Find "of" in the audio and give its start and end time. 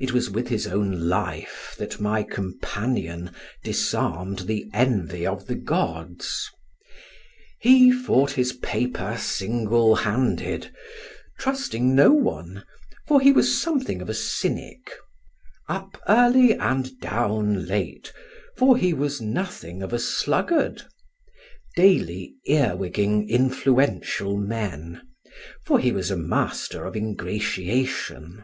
5.26-5.48, 14.00-14.08, 19.82-19.92, 26.86-26.96